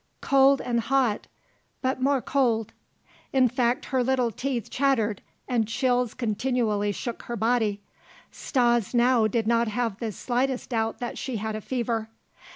"Cold 0.21 0.61
and 0.61 0.79
hot, 0.79 1.27
but 1.83 2.01
more 2.01 2.23
cold" 2.23 2.73
In 3.33 3.47
fact 3.47 3.85
her 3.93 4.03
little 4.03 4.31
teeth 4.31 4.67
chattered 4.67 5.21
and 5.47 5.67
chills 5.67 6.15
continually 6.15 6.91
shook 6.91 7.21
her 7.29 7.35
body. 7.35 7.81
Stas 8.31 8.95
now 8.95 9.27
did 9.27 9.45
not 9.45 9.67
have 9.67 9.99
the 9.99 10.11
slightest 10.11 10.71
doubt 10.71 10.97
that 11.01 11.19
she 11.19 11.35
had 11.35 11.55
a 11.55 11.61
fever. 11.61 12.09